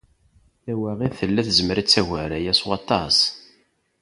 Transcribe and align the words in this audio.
Tawaɣit 0.63 1.13
tella 1.19 1.41
tezmer 1.47 1.77
ad 1.77 1.87
tagar 1.89 2.31
aya 2.37 2.53
s 2.59 2.61
waṭas. 2.67 3.17